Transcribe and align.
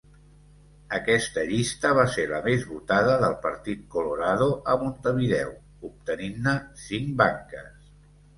Aquesta 0.97 1.43
llista 1.51 1.91
va 1.99 2.05
ser 2.13 2.23
la 2.31 2.39
més 2.47 2.65
votada 2.69 3.17
del 3.25 3.35
Partit 3.43 3.83
Colorado 3.97 4.49
a 4.73 4.79
Montevideo, 4.87 5.53
obtenint-ne 5.91 6.57
cinc 6.89 7.15
banques. 7.23 7.71